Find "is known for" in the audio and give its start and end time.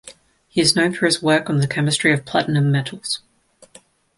0.61-1.05